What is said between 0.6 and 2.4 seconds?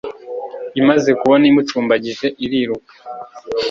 Imaze kubona imucumbagije